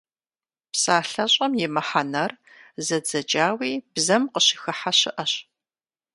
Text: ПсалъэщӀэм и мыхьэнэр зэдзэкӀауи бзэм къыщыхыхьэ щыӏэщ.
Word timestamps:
ПсалъэщӀэм 0.71 1.51
и 1.65 1.67
мыхьэнэр 1.73 2.31
зэдзэкӀауи 2.85 3.73
бзэм 3.93 4.23
къыщыхыхьэ 4.33 4.91
щыӏэщ. 4.99 5.33